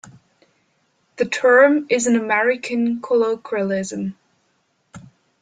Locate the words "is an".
1.91-2.15